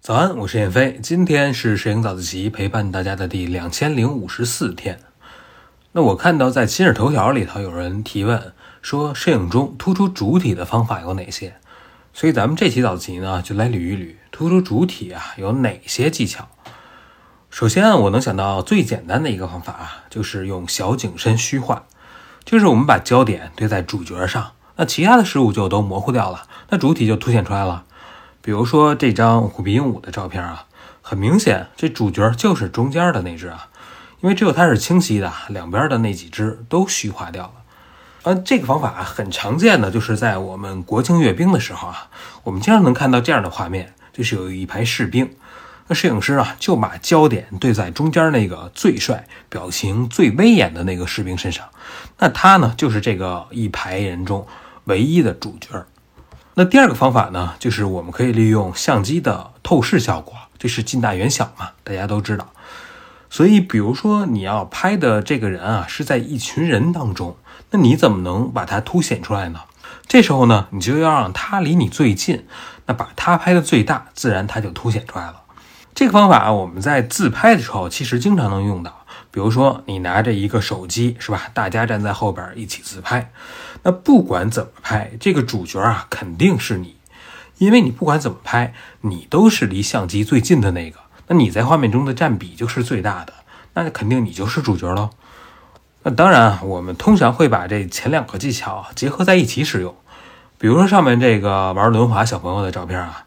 [0.00, 1.00] 早安，我是燕飞。
[1.02, 5.00] 今天是摄影早自习陪伴大家的第两千零五十四天。
[5.92, 11.54] 那我看到在今日头条里头有人提问说，摄影中突出主体的方法有哪些？
[12.12, 16.48] 所以咱们这期早自习呢，就来捋一捋突出主体啊有哪些技巧。
[17.48, 21.86] 首先啊，我能想到最简单的一个方法啊，就是用小景深虚化，
[22.44, 27.84] 就是我们把焦点对在主角上，那其他的事物就都模糊掉了，那主体就凸显出来了。
[28.40, 30.66] 比如说这张虎皮鹦鹉的照片啊，
[31.00, 33.68] 很明显，这主角就是中间的那只啊，
[34.20, 37.52] 因为只有它是清晰的，两边的那几只都虚化掉了。
[38.24, 42.08] 呃，这个方法很常见的，就是在我们国庆阅兵的时候啊，
[42.42, 45.30] 我们经常能看到这样的画面，就是有一排士兵，
[45.88, 51.66] 那摄影师啊就把焦点对在中间那个最帅、表情最威严的那个士兵身上，
[52.18, 54.46] 那他呢就是这个一排人中
[54.84, 55.86] 唯一的主角。
[56.54, 62.48] 那第二个方法呢，就是我们可以利用相机的透视效果，这是近大远小嘛，大家都知道。
[63.28, 67.36] 所以，比如说你要拍的这个人啊，是在一群人当中，
[67.70, 69.60] 那你怎么能把它凸显出来呢？
[70.06, 72.46] 这时候呢，你就要让他离你最近，
[72.86, 75.42] 那把他拍的最大，自然他就凸显出来了。
[75.92, 79.03] 这个方法我们在自拍的时候其实经常能用到。
[79.34, 81.50] 比如说，你拿着一个手机，是吧？
[81.52, 83.32] 大家站在后边一起自拍，
[83.82, 86.94] 那不管怎么拍，这个主角啊肯定是你，
[87.58, 93.32] 因为你不管怎么拍，你都是离相机最近的那个，那你在画面中的占比就是最大的，
[93.72, 95.10] 那肯定你就是主角喽。
[96.04, 99.96] 那当然，我们通常会把这前两个技巧结合在一起使用。
[100.58, 103.24] 比如说上面这个玩轮滑小朋友的照片啊，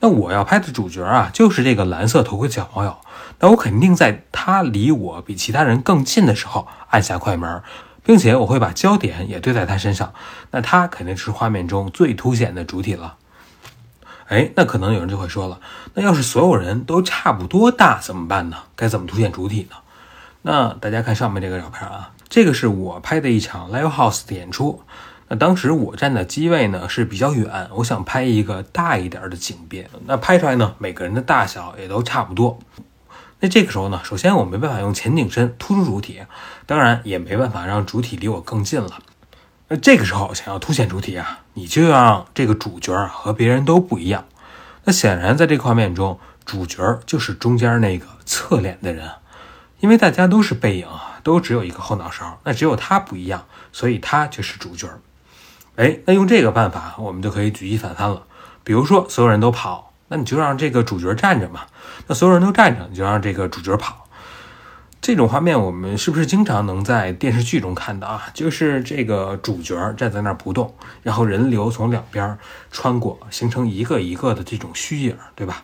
[0.00, 2.96] 那我要拍的主角啊就是这个蓝色头盔小朋友。
[3.40, 7.62] 那我肯定在他离我比其他人更近的时候按下快门，
[8.02, 10.12] 并且我会把焦点也对在他身上，
[10.50, 13.16] 那他肯定是画面中最凸显的主体了。
[14.26, 15.60] 哎，那可能有人就会说了，
[15.94, 18.56] 那要是所有人都差不多大怎么办呢？
[18.76, 19.76] 该怎么凸显主体呢？
[20.42, 24.82] 那大家看上面这个照片啊，这个是我拍的一场 live house 的演出。
[25.28, 32.58] 那当时我站的机位呢是比较远，我想拍一个大一点的景别，那拍出来呢每个人的大小也都差不多。
[33.40, 36.22] 那这个时候呢，首先我没办法用前景深突出主体，
[36.66, 38.98] 当然也没办法让主体离我更近了。
[39.68, 44.24] 那这个时候想要凸显主体啊，你就要让这个主角和别人都不一样。
[44.84, 49.08] 那显然在这个画面中，主角就是中间那个侧脸的人，
[49.80, 54.88] 因为大家都是背影啊，都只有一个后脑勺，那只有他不一样，所以他就是主角。
[55.76, 58.24] 哎，那用这个办法，我们就可以举一反三了。
[58.64, 59.87] 比如说，所有人都跑。
[60.08, 61.60] 那你就让这个主角站着嘛，
[62.06, 64.06] 那所有人都站着，你就让这个主角跑。
[65.00, 68.26] 这种画面我们是不是经常能在电视剧中看到啊？
[68.34, 72.36] 就是这个主角站在那儿不动，然后人流从两边
[72.72, 75.62] 穿过，形成一个一个的这种虚影，对吧？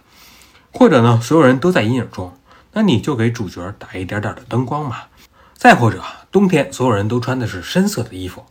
[0.72, 2.32] 或者呢，所有人都在阴影中，
[2.72, 4.98] 那你就给主角打一点点的灯光嘛。
[5.54, 8.44] 再或者冬天所有人都穿的是深色的衣服，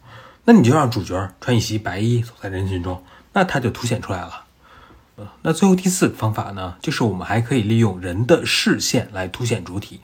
[0.45, 4.43] 那你就让主角穿一袭白衣走在人群中，那他就凸显出来了。
[5.41, 9.99] 那最后第四个方法呢，就是我们还可以利用人的视线来凸显主体。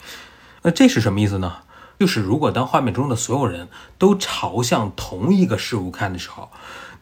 [0.62, 1.58] 那这是什么意思呢？
[2.00, 6.50] 就是如果当画面中的所有人都朝向同一个事物看的时候，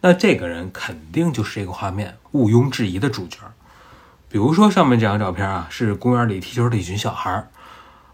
[0.01, 3.38] 那这个人肯定就是这个画面毋庸置疑的主角。
[4.29, 7.50] 比如说上面这张照片啊，是公园里踢球的一群小孩儿。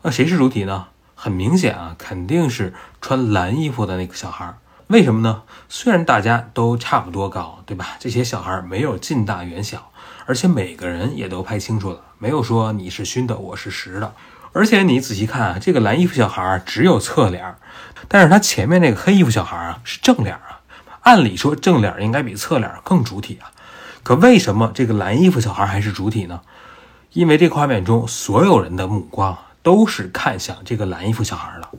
[0.01, 0.87] 那谁是主体呢？
[1.15, 4.57] 很明显啊，肯定是穿蓝衣服的那个小孩儿。
[4.93, 5.41] 为什么呢？
[5.69, 7.97] 虽然大家都差不多高，对吧？
[7.97, 9.89] 这些小孩没有近大远小，
[10.27, 14.13] 而且每个人也都拍清楚了，没有说你是虚的，我是实的。
[14.51, 17.55] 而且你仔细看啊，这个蓝衣服小孩只有侧脸，
[18.07, 20.61] 但是他前面那个黑衣服小孩啊是正脸啊。
[21.01, 23.49] 按理说正脸应该比侧脸更主体啊，
[24.03, 26.41] 可为什么这个蓝衣服小孩还是主体呢？
[27.13, 31.71] 因为这画面中所有人的目光都是看向这个蓝衣服小孩了。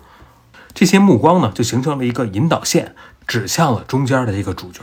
[0.74, 2.94] 这些目光呢，就形成了一个引导线，
[3.26, 4.82] 指向了中间的这个主角。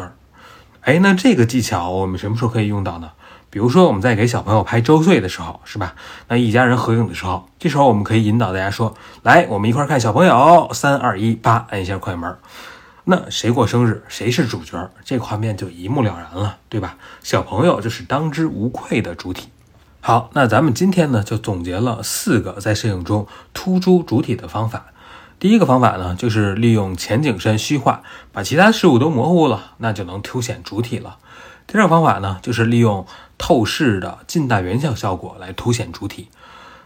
[0.82, 3.12] 哎，那这个技巧我们什么时候可以用到呢？
[3.50, 5.94] 比如说我们在给小朋友拍周岁的时候，是吧？
[6.30, 12.34] 那一家人合影的时候，这时候我们可以引导大家说：“来，我们一块看小朋友，三二一，八，按一下快门。”
[13.04, 16.96] 那谁过生日，谁是主角，这个画面就一目了然了，对吧？
[17.22, 19.50] 小朋友就是当之无愧的主体。
[20.00, 24.86] 好，那咱们今天呢，就总结了四个在摄影中突出主体的方法。
[25.42, 31.18] 第一个方法呢，就是利用前景深虚化，把其他事物都模糊了，那就能凸显主体了。
[31.66, 33.08] 第二个方法呢，就是利用
[33.40, 36.30] 透视的近大远小效果来凸显主体。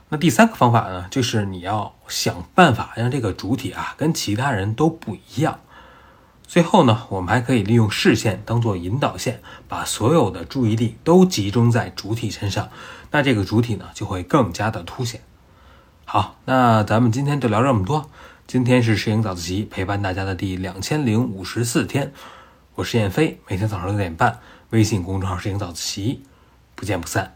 [0.08, 5.60] 那第三个方法呢，就是你要想办法让这个主体啊跟其他人都不一样。
[6.48, 12.70] 最后呢，我们还可以利用视线当做引导线，把所有的注意力都集中在主体身上，
[13.12, 15.20] 那这个主体呢就会更加的凸显。
[16.06, 18.10] 好，那咱们今天就聊这么多。
[18.48, 22.14] 今天是摄影早自习陪伴大家的第两千零五十四天，
[22.76, 24.40] 我是燕飞，每天早上六点半，
[24.70, 26.22] 微信公众号摄影早自习，
[26.76, 27.36] 不见不散。